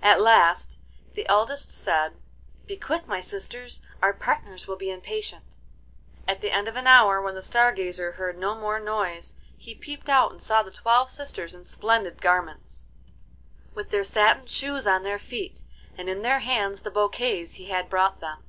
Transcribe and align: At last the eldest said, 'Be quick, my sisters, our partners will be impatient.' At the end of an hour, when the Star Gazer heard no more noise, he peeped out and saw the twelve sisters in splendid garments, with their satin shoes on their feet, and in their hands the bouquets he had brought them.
At 0.00 0.22
last 0.22 0.78
the 1.12 1.28
eldest 1.28 1.70
said, 1.70 2.14
'Be 2.66 2.78
quick, 2.78 3.06
my 3.06 3.20
sisters, 3.20 3.82
our 4.00 4.14
partners 4.14 4.66
will 4.66 4.76
be 4.78 4.90
impatient.' 4.90 5.56
At 6.26 6.40
the 6.40 6.50
end 6.50 6.66
of 6.66 6.76
an 6.76 6.86
hour, 6.86 7.20
when 7.20 7.34
the 7.34 7.42
Star 7.42 7.72
Gazer 7.72 8.12
heard 8.12 8.38
no 8.38 8.54
more 8.54 8.80
noise, 8.80 9.34
he 9.54 9.74
peeped 9.74 10.08
out 10.08 10.32
and 10.32 10.42
saw 10.42 10.62
the 10.62 10.70
twelve 10.70 11.10
sisters 11.10 11.52
in 11.54 11.64
splendid 11.66 12.22
garments, 12.22 12.86
with 13.74 13.90
their 13.90 14.02
satin 14.02 14.46
shoes 14.46 14.86
on 14.86 15.02
their 15.02 15.18
feet, 15.18 15.60
and 15.98 16.08
in 16.08 16.22
their 16.22 16.38
hands 16.38 16.80
the 16.80 16.90
bouquets 16.90 17.56
he 17.56 17.66
had 17.68 17.90
brought 17.90 18.20
them. 18.20 18.44